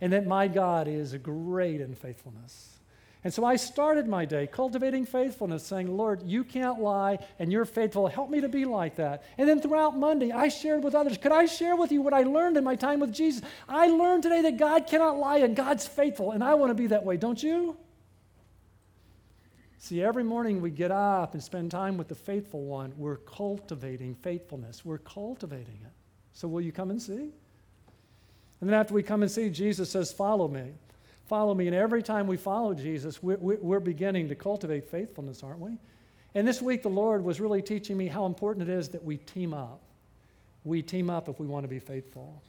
[0.00, 2.79] and that my God is great in faithfulness.
[3.22, 7.66] And so I started my day cultivating faithfulness, saying, Lord, you can't lie and you're
[7.66, 8.06] faithful.
[8.06, 9.24] Help me to be like that.
[9.36, 11.18] And then throughout Monday, I shared with others.
[11.18, 13.42] Could I share with you what I learned in my time with Jesus?
[13.68, 16.86] I learned today that God cannot lie and God's faithful, and I want to be
[16.86, 17.76] that way, don't you?
[19.76, 24.14] See, every morning we get up and spend time with the faithful one, we're cultivating
[24.14, 24.84] faithfulness.
[24.84, 25.92] We're cultivating it.
[26.32, 27.32] So, will you come and see?
[28.60, 30.72] And then, after we come and see, Jesus says, Follow me.
[31.30, 31.68] Follow me.
[31.68, 35.78] And every time we follow Jesus, we're, we're beginning to cultivate faithfulness, aren't we?
[36.34, 39.16] And this week, the Lord was really teaching me how important it is that we
[39.16, 39.80] team up.
[40.64, 42.42] We team up if we want to be faithful.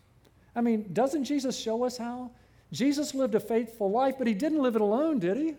[0.55, 2.31] I mean, doesn't Jesus show us how?
[2.71, 5.53] Jesus lived a faithful life, but he didn't live it alone, did he?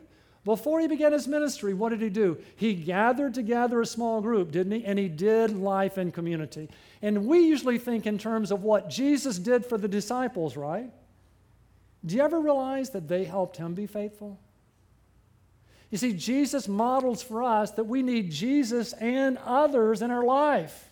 [0.44, 2.38] Before he began his ministry, what did he do?
[2.56, 4.84] He gathered together a small group, didn't he?
[4.84, 6.68] And he did life in community.
[7.02, 10.90] And we usually think in terms of what Jesus did for the disciples, right?
[12.04, 14.38] Do you ever realize that they helped him be faithful?
[15.90, 20.88] You see, Jesus models for us that we need Jesus and others in our life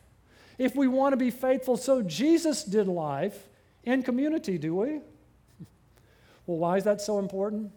[0.59, 1.77] if we want to be faithful.
[1.77, 3.49] So Jesus did life
[3.83, 5.01] in community, do we?
[6.47, 7.73] Well, why is that so important?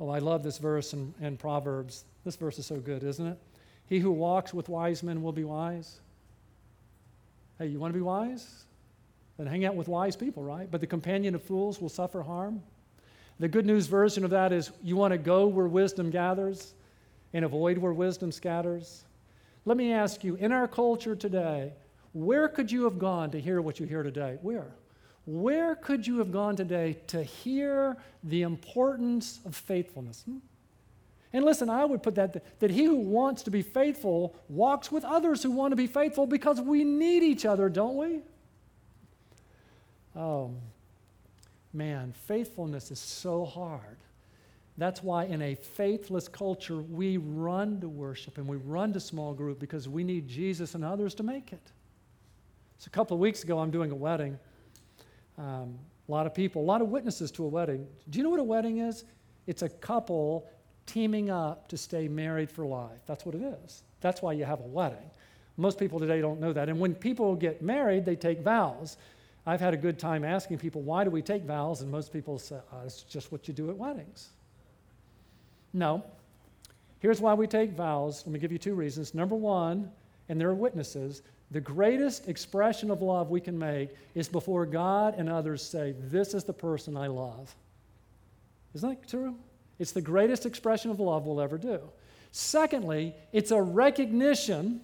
[0.00, 2.04] Oh, I love this verse in, in Proverbs.
[2.24, 3.38] This verse is so good, isn't it?
[3.88, 6.00] He who walks with wise men will be wise.
[7.58, 8.65] Hey, you want to be wise?
[9.38, 10.70] Then hang out with wise people, right?
[10.70, 12.62] But the companion of fools will suffer harm.
[13.38, 16.74] The good news version of that is you want to go where wisdom gathers
[17.34, 19.04] and avoid where wisdom scatters.
[19.66, 21.72] Let me ask you, in our culture today,
[22.12, 24.38] where could you have gone to hear what you hear today?
[24.40, 24.68] Where?
[25.26, 30.22] Where could you have gone today to hear the importance of faithfulness?
[30.24, 30.38] Hmm?
[31.32, 35.04] And listen, I would put that that he who wants to be faithful walks with
[35.04, 38.20] others who want to be faithful because we need each other, don't we?
[40.16, 40.52] Oh,
[41.72, 43.98] man, faithfulness is so hard.
[44.78, 49.32] That's why in a faithless culture, we run to worship and we run to small
[49.32, 51.72] group because we need Jesus and others to make it.
[52.78, 54.38] So a couple of weeks ago, I'm doing a wedding
[55.38, 57.86] um, a lot of people, a lot of witnesses to a wedding.
[58.10, 59.04] Do you know what a wedding is?
[59.46, 60.48] It's a couple
[60.86, 63.00] teaming up to stay married for life.
[63.06, 63.82] That's what it is.
[64.00, 65.10] That's why you have a wedding.
[65.56, 66.68] Most people today don't know that.
[66.68, 68.96] And when people get married, they take vows.
[69.46, 71.80] I've had a good time asking people, why do we take vows?
[71.80, 74.30] And most people say, oh, it's just what you do at weddings.
[75.72, 76.02] No.
[76.98, 78.24] Here's why we take vows.
[78.26, 79.14] Let me give you two reasons.
[79.14, 79.90] Number one,
[80.28, 85.14] and there are witnesses, the greatest expression of love we can make is before God
[85.16, 87.54] and others say, This is the person I love.
[88.74, 89.36] Isn't that true?
[89.78, 91.80] It's the greatest expression of love we'll ever do.
[92.32, 94.80] Secondly, it's a recognition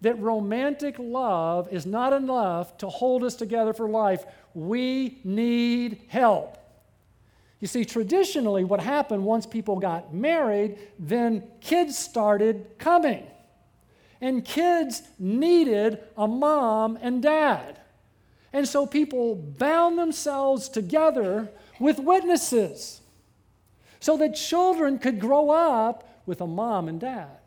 [0.00, 4.24] that romantic love is not enough to hold us together for life.
[4.54, 6.56] We need help.
[7.60, 13.26] You see, traditionally, what happened once people got married, then kids started coming.
[14.20, 17.80] And kids needed a mom and dad.
[18.52, 23.00] And so people bound themselves together with witnesses
[24.00, 27.38] so that children could grow up with a mom and dad.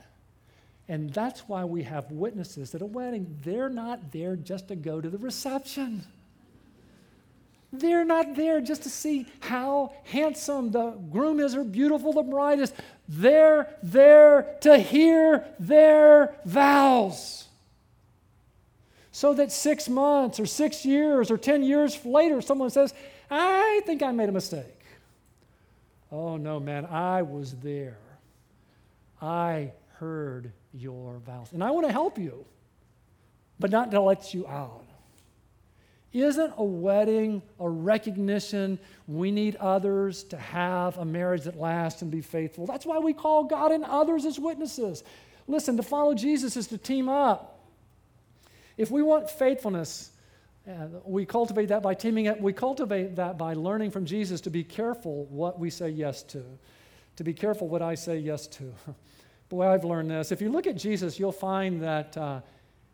[0.92, 3.40] And that's why we have witnesses at a wedding.
[3.46, 6.04] They're not there just to go to the reception.
[7.72, 12.60] They're not there just to see how handsome the groom is or beautiful the bride
[12.60, 12.74] is.
[13.08, 17.48] They're there to hear their vows.
[19.14, 22.94] So that six months or six years or 10 years later, someone says,
[23.30, 24.66] I think I made a mistake.
[26.12, 27.98] Oh, no, man, I was there.
[29.22, 31.52] I heard your vows.
[31.54, 32.46] And I want to help you,
[33.60, 34.86] but not to let you out.
[36.14, 42.12] Isn't a wedding a recognition we need others to have a marriage that lasts and
[42.12, 42.66] be faithful?
[42.66, 45.04] That's why we call God and others as witnesses.
[45.48, 47.60] Listen, to follow Jesus is to team up.
[48.76, 50.12] If we want faithfulness,
[50.68, 52.40] uh, we cultivate that by teaming up.
[52.42, 56.44] We cultivate that by learning from Jesus to be careful what we say yes to,
[57.16, 58.74] to be careful what I say yes to.
[59.52, 60.32] Boy, I've learned this.
[60.32, 62.40] If you look at Jesus, you'll find that uh,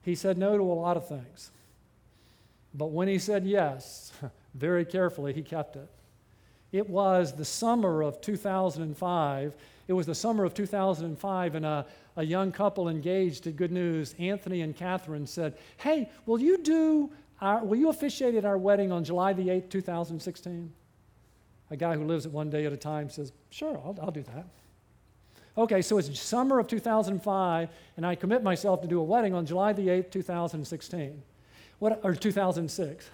[0.01, 1.51] he said no to a lot of things.
[2.73, 4.11] But when he said yes,
[4.55, 5.87] very carefully, he kept it.
[6.71, 9.55] It was the summer of 2005.
[9.87, 14.15] It was the summer of 2005, and a, a young couple engaged at Good News,
[14.17, 18.91] Anthony and Catherine, said, Hey, will you do our, will you officiate at our wedding
[18.91, 20.73] on July the 8th, 2016?
[21.69, 24.23] A guy who lives it one day at a time says, Sure, I'll, I'll do
[24.23, 24.47] that.
[25.57, 29.45] Okay, so it's summer of 2005, and I commit myself to do a wedding on
[29.45, 31.23] July the 8th, 2016.
[31.79, 33.09] What, or 2006.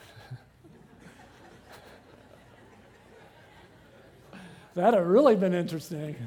[4.74, 6.18] That'd have really been interesting.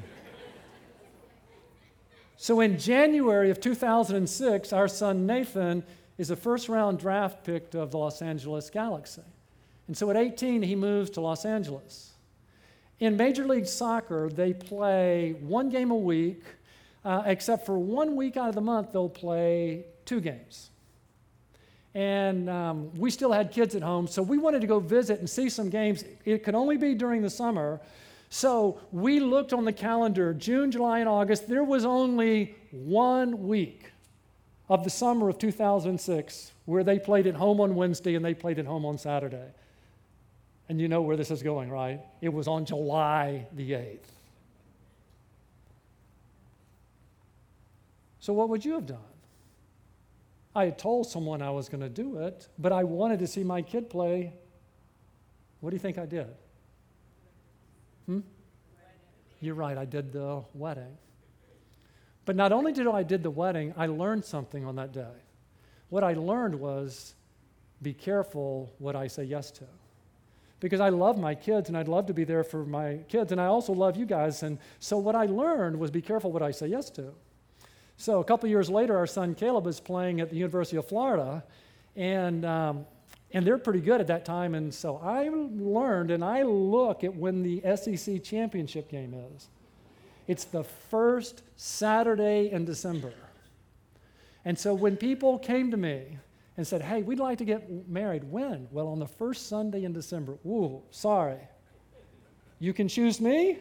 [2.37, 5.83] So in January of 2006, our son Nathan
[6.17, 9.21] is a first round draft pick of the Los Angeles Galaxy.
[9.87, 12.13] And so at 18, he moves to Los Angeles.
[12.99, 16.43] In Major League Soccer, they play one game a week,
[17.05, 20.71] uh, except for one week out of the month, they'll play two games.
[21.93, 25.29] And um, we still had kids at home, so we wanted to go visit and
[25.29, 26.03] see some games.
[26.25, 27.79] It could only be during the summer.
[28.29, 31.47] So we looked on the calendar June, July, and August.
[31.47, 33.91] There was only one week
[34.69, 38.59] of the summer of 2006 where they played at home on Wednesday and they played
[38.59, 39.53] at home on Saturday.
[40.69, 42.01] And you know where this is going, right?
[42.21, 43.99] It was on July the 8th.
[48.19, 48.97] So, what would you have done?
[50.53, 53.43] I had told someone I was going to do it, but I wanted to see
[53.43, 54.33] my kid play.
[55.61, 56.27] What do you think I did?
[58.05, 58.19] Hmm?
[59.39, 60.97] You're right, I did the wedding.
[62.25, 65.15] But not only did I did the wedding, I learned something on that day.
[65.89, 67.15] What I learned was
[67.81, 69.65] be careful what I say yes to.
[70.59, 73.39] Because I love my kids and I'd love to be there for my kids, and
[73.39, 74.41] I also love you guys.
[74.43, 77.13] And so what I learned was be careful what I say yes to.
[77.97, 81.43] So a couple years later, our son Caleb is playing at the University of Florida,
[81.95, 82.85] and um,
[83.31, 84.55] and they're pretty good at that time.
[84.55, 89.49] And so I learned, and I look at when the SEC championship game is.
[90.27, 93.13] It's the first Saturday in December.
[94.45, 96.19] And so when people came to me
[96.57, 98.67] and said, Hey, we'd like to get married, when?
[98.71, 100.37] Well, on the first Sunday in December.
[100.45, 101.39] Ooh, sorry.
[102.59, 103.59] You can choose me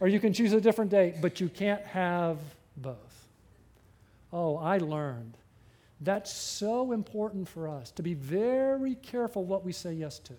[0.00, 2.38] or you can choose a different date, but you can't have
[2.76, 3.26] both.
[4.32, 5.36] Oh, I learned.
[6.00, 10.34] That's so important for us to be very careful what we say yes to.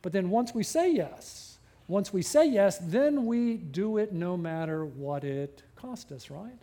[0.00, 4.36] But then once we say yes, once we say yes, then we do it no
[4.36, 6.58] matter what it cost us, right?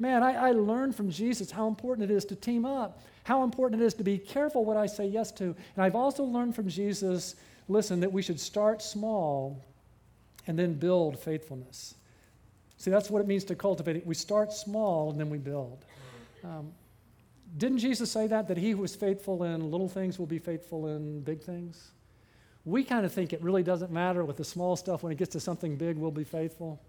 [0.00, 3.82] Man, I, I, learned from Jesus how important it is to team up, how important
[3.82, 5.44] it is to be careful what I say yes to.
[5.44, 7.36] And I've also learned from Jesus,
[7.68, 9.62] listen, that we should start small
[10.46, 11.96] and then build faithfulness.
[12.78, 14.06] See, that's what it means to cultivate it.
[14.06, 15.84] We start small and then we build.
[16.42, 16.72] Um,
[17.58, 18.48] didn't Jesus say that?
[18.48, 21.90] That he who is faithful in little things will be faithful in big things?
[22.64, 25.02] We kind of think it really doesn't matter with the small stuff.
[25.02, 26.80] When it gets to something big, we'll be faithful.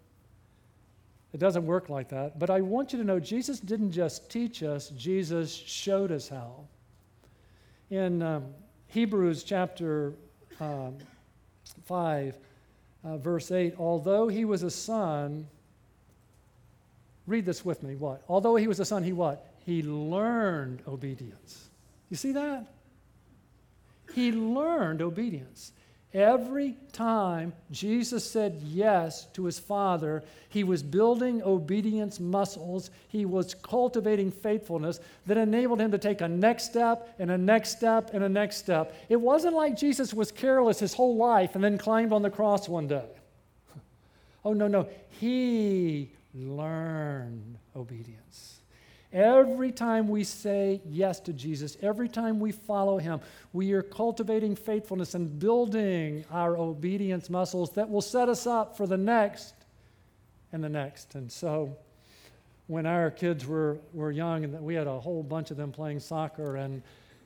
[1.34, 2.38] It doesn't work like that.
[2.38, 6.66] But I want you to know Jesus didn't just teach us, Jesus showed us how.
[7.90, 8.46] In um,
[8.88, 10.14] Hebrews chapter
[10.60, 10.98] um,
[11.86, 12.38] 5,
[13.04, 15.48] uh, verse 8, although he was a son,
[17.28, 17.96] read this with me.
[17.96, 18.24] What?
[18.28, 19.54] Although he was a son, he what?
[19.66, 21.70] He learned obedience.
[22.10, 22.68] You see that?
[24.14, 25.72] He learned obedience.
[26.14, 32.92] Every time Jesus said yes to his Father, he was building obedience muscles.
[33.08, 37.78] He was cultivating faithfulness that enabled him to take a next step and a next
[37.78, 38.94] step and a next step.
[39.08, 42.68] It wasn't like Jesus was careless his whole life and then climbed on the cross
[42.68, 43.06] one day.
[44.44, 44.90] Oh, no, no.
[45.20, 48.51] He learned obedience.
[49.14, 53.20] Every time we say yes to Jesus, every time we follow him,
[53.52, 58.88] we are cultivating faithfulness and building our obedience muscles that will set us up for
[58.88, 59.54] the next
[60.54, 61.16] and the next.
[61.16, 61.76] And so,
[62.68, 66.00] when our kids were, were young, and we had a whole bunch of them playing
[66.00, 66.82] soccer, and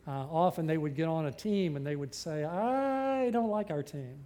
[0.07, 3.71] uh, often they would get on a team and they would say, I don't like
[3.71, 4.17] our team.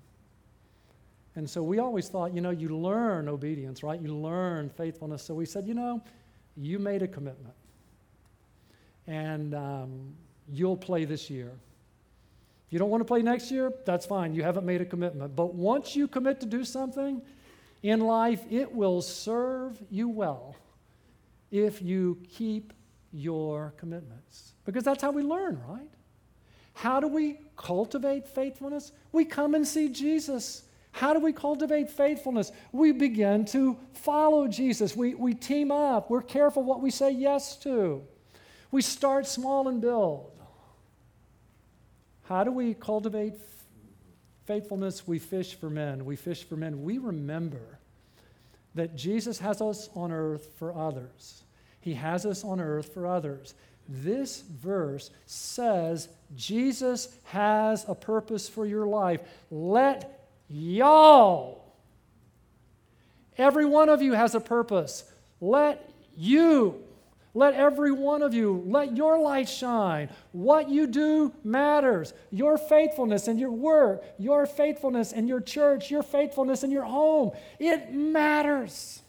[1.36, 4.00] And so we always thought, you know, you learn obedience, right?
[4.02, 5.24] You learn faithfulness.
[5.24, 6.02] So we said, you know,
[6.60, 7.56] you made a commitment.
[9.08, 10.14] And um,
[10.52, 11.52] you'll play this year.
[12.68, 14.34] If you don't want to play next year, that's fine.
[14.34, 15.36] You haven't made a commitment.
[15.36, 17.22] But once you commit to do something
[17.82, 20.56] in life, it will serve you well
[21.50, 22.74] if you keep
[23.12, 24.54] your commitments.
[24.66, 25.90] Because that's how we learn, right?
[26.74, 28.92] How do we cultivate faithfulness?
[29.12, 30.64] We come and see Jesus.
[30.92, 32.52] How do we cultivate faithfulness?
[32.72, 34.96] We begin to follow Jesus.
[34.96, 36.10] We, we team up.
[36.10, 38.04] We're careful what we say yes to.
[38.72, 40.32] We start small and build.
[42.24, 43.34] How do we cultivate
[44.46, 45.08] faithfulness?
[45.08, 46.06] We fish for men.
[46.06, 46.84] We fish for men.
[46.84, 47.80] We remember
[48.76, 51.44] that Jesus has us on earth for others.
[51.82, 53.56] He has us on earth for others.
[53.88, 59.22] This verse says Jesus has a purpose for your life.
[59.50, 60.19] Let
[60.50, 61.64] Y'all.
[63.38, 65.04] Every one of you has a purpose.
[65.40, 66.84] Let you,
[67.34, 70.10] let every one of you, let your light shine.
[70.34, 72.14] What you do matters.
[72.32, 77.32] Your faithfulness in your work, your faithfulness in your church, your faithfulness in your home,
[77.60, 79.02] it matters.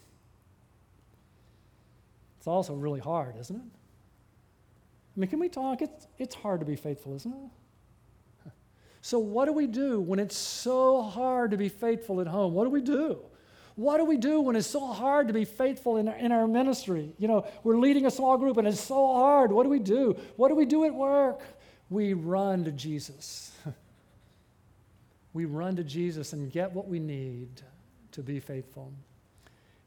[2.37, 3.61] It's also really hard, isn't it?
[3.61, 5.81] I mean, can we talk?
[5.81, 7.49] It's, it's hard to be faithful, isn't it?
[9.01, 12.53] So, what do we do when it's so hard to be faithful at home?
[12.53, 13.19] What do we do?
[13.75, 16.47] What do we do when it's so hard to be faithful in our, in our
[16.47, 17.13] ministry?
[17.17, 19.51] You know, we're leading a small group and it's so hard.
[19.51, 20.17] What do we do?
[20.35, 21.41] What do we do at work?
[21.89, 23.51] We run to Jesus.
[25.33, 27.49] we run to Jesus and get what we need
[28.11, 28.93] to be faithful.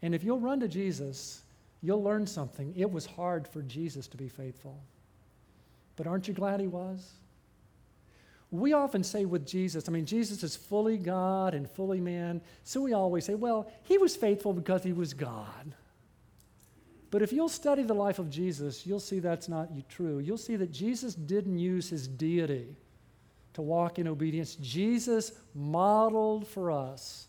[0.03, 1.43] And if you'll run to Jesus,
[1.83, 2.75] you'll learn something.
[2.77, 4.83] It was hard for Jesus to be faithful.
[5.97, 7.13] But aren't you glad he was?
[8.55, 12.41] We often say with Jesus, I mean, Jesus is fully God and fully man.
[12.63, 15.75] So we always say, well, he was faithful because he was God.
[17.11, 20.21] But if you'll study the life of Jesus, you'll see that's not true.
[20.21, 22.77] You'll see that Jesus didn't use his deity
[23.55, 24.55] to walk in obedience.
[24.57, 27.27] Jesus modeled for us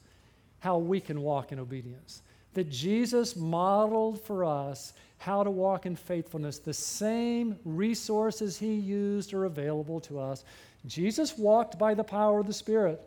[0.59, 2.21] how we can walk in obedience.
[2.53, 6.59] That Jesus modeled for us how to walk in faithfulness.
[6.59, 10.43] The same resources he used are available to us.
[10.85, 13.01] Jesus walked by the power of the Spirit.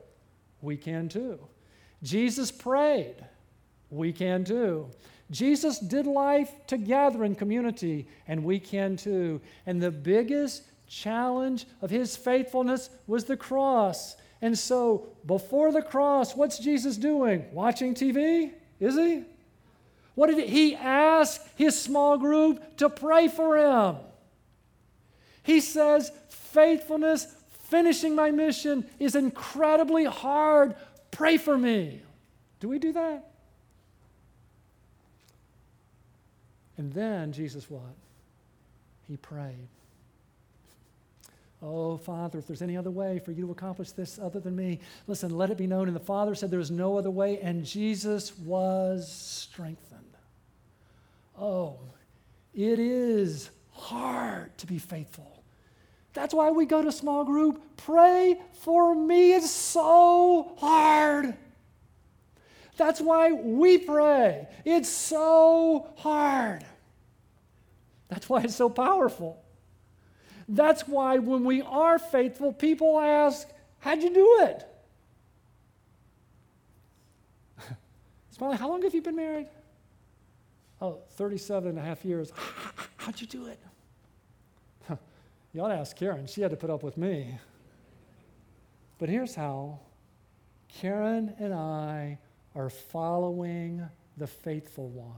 [0.61, 1.39] We can too.
[2.03, 3.17] Jesus prayed.
[3.91, 4.91] We can too.
[5.31, 9.41] Jesus did life together in community, and we can too.
[9.67, 14.17] And the biggest challenge of his faithfulness was the cross.
[14.41, 17.45] And so, before the cross, what's Jesus doing?
[17.53, 18.53] Watching TV?
[18.81, 19.25] Is he?
[20.15, 23.97] What did he, he ask his small group to pray for him?
[25.43, 27.27] He says, faithfulness,
[27.69, 30.75] finishing my mission is incredibly hard.
[31.11, 32.01] Pray for me.
[32.61, 33.31] Do we do that?
[36.77, 37.97] And then Jesus what?
[39.07, 39.69] He prayed.
[41.61, 44.79] Oh, Father, if there's any other way for you to accomplish this other than me,
[45.09, 45.89] listen, let it be known.
[45.89, 50.05] And the Father said there is no other way, and Jesus was strengthened.
[51.37, 51.79] Oh,
[52.55, 55.43] it is hard to be faithful.
[56.15, 57.63] That's why we go to small group.
[57.77, 59.35] Pray for me.
[59.35, 61.35] It's so hard.
[62.77, 64.49] That's why we pray.
[64.65, 66.65] It's so hard.
[68.09, 69.43] That's why it's so powerful.
[70.49, 73.49] That's why when we are faithful, people ask,
[73.81, 74.67] How'd you do it?
[78.31, 79.49] Smiley, how long have you been married?
[80.81, 82.33] Oh, 37 and a half years.
[82.97, 83.59] How'd you do it?
[85.53, 86.27] You ought to ask Karen.
[86.27, 87.39] She had to put up with me.
[88.99, 89.81] But here's how
[90.69, 92.19] Karen and I
[92.55, 95.15] are following the faithful one.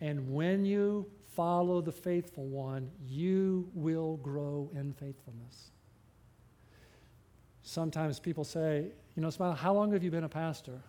[0.00, 5.70] And when you follow the faithful one, you will grow in faithfulness.
[7.62, 10.80] Sometimes people say, you know, Smile, how long have you been a pastor?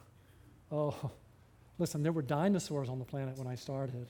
[0.71, 1.11] Oh,
[1.79, 4.07] listen, there were dinosaurs on the planet when I started.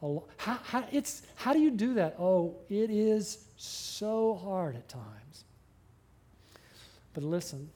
[0.00, 2.16] How, how, it's, how do you do that?
[2.18, 5.44] Oh, it is so hard at times.
[7.14, 7.68] But listen,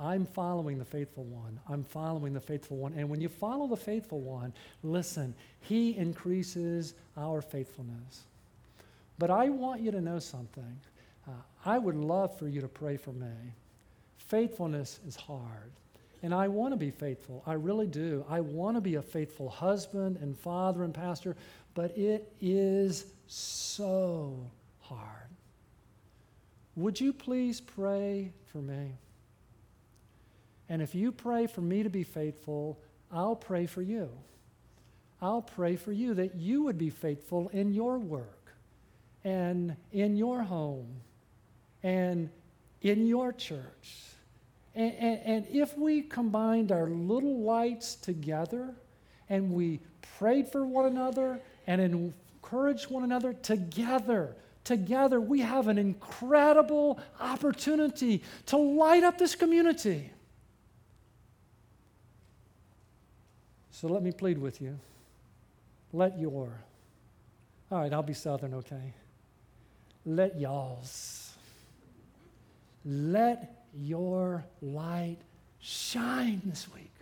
[0.00, 1.58] I'm following the faithful one.
[1.68, 2.94] I'm following the faithful one.
[2.96, 4.52] And when you follow the faithful one,
[4.84, 8.22] listen, he increases our faithfulness.
[9.18, 10.78] But I want you to know something.
[11.26, 11.32] Uh,
[11.64, 13.26] I would love for you to pray for me.
[14.18, 15.72] Faithfulness is hard.
[16.22, 17.42] And I want to be faithful.
[17.46, 18.24] I really do.
[18.28, 21.36] I want to be a faithful husband and father and pastor,
[21.74, 24.50] but it is so
[24.80, 25.28] hard.
[26.76, 28.96] Would you please pray for me?
[30.68, 34.10] And if you pray for me to be faithful, I'll pray for you.
[35.20, 38.52] I'll pray for you that you would be faithful in your work
[39.24, 41.00] and in your home
[41.82, 42.30] and
[42.82, 43.94] in your church.
[44.78, 48.76] And, and, and, if we combined our little lights together
[49.28, 49.80] and we
[50.18, 58.22] prayed for one another and encouraged one another together, together, we have an incredible opportunity
[58.46, 60.12] to light up this community.
[63.72, 64.78] So let me plead with you.
[65.92, 66.52] Let your,
[67.72, 68.94] all right, I'll be Southern, okay?
[70.06, 71.32] Let y'all's,
[72.84, 75.18] let your light
[75.60, 76.92] shine this week.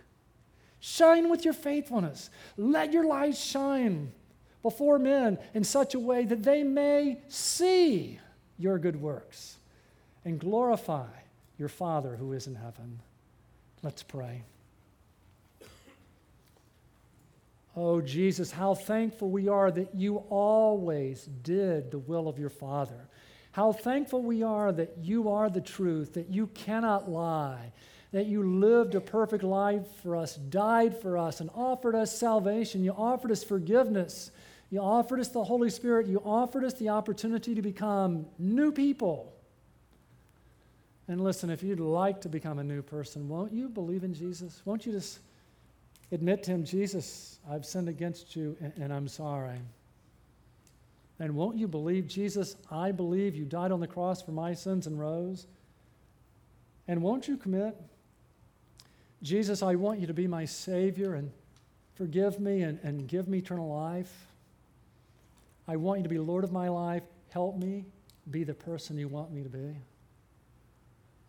[0.79, 2.29] Shine with your faithfulness.
[2.55, 4.11] Let your light shine
[4.63, 8.19] before men in such a way that they may see
[8.57, 9.57] your good works
[10.25, 11.07] and glorify
[11.57, 12.99] your Father who is in heaven.
[13.81, 14.43] Let's pray.
[17.75, 23.06] Oh, Jesus, how thankful we are that you always did the will of your Father.
[23.57, 27.71] How thankful we are that you are the truth, that you cannot lie,
[28.11, 32.83] that you lived a perfect life for us, died for us, and offered us salvation.
[32.83, 34.29] You offered us forgiveness.
[34.69, 36.05] You offered us the Holy Spirit.
[36.05, 39.33] You offered us the opportunity to become new people.
[41.07, 44.61] And listen, if you'd like to become a new person, won't you believe in Jesus?
[44.65, 45.17] Won't you just
[46.11, 49.57] admit to Him, Jesus, I've sinned against you and, I'm sorry?
[51.19, 54.85] And won't you believe, Jesus, I believe you died on the cross for my sins
[54.85, 55.47] and rose?
[56.87, 57.75] And won't you commit,
[59.23, 61.31] Jesus, I want you to be my Savior and
[61.95, 64.27] forgive me and, and give me eternal life?
[65.67, 67.03] I want you to be Lord of my life.
[67.29, 67.85] Help me
[68.29, 69.75] be the person you want me to be.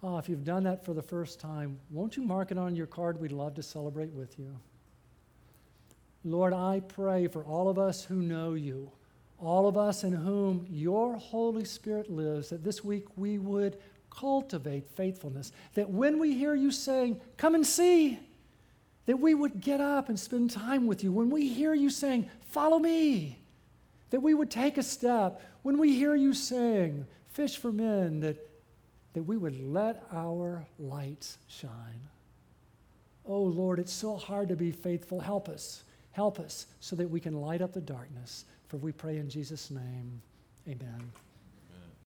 [0.02, 2.86] Oh, if you've done that for the first time, won't you mark it on your
[2.86, 3.20] card?
[3.20, 4.56] We'd love to celebrate with you.
[6.24, 8.92] Lord, I pray for all of us who know you,
[9.38, 13.78] all of us in whom your Holy Spirit lives, that this week we would
[14.10, 15.52] cultivate faithfulness.
[15.74, 18.18] That when we hear you saying, Come and see,
[19.06, 21.12] that we would get up and spend time with you.
[21.12, 23.38] When we hear you saying, Follow me,
[24.10, 25.40] that we would take a step.
[25.62, 28.36] When we hear you saying, Fish for men, that,
[29.12, 32.08] that we would let our lights shine.
[33.24, 35.20] Oh Lord, it's so hard to be faithful.
[35.20, 35.84] Help us.
[36.12, 38.44] Help us so that we can light up the darkness.
[38.68, 40.20] For we pray in Jesus' name.
[40.68, 41.12] Amen.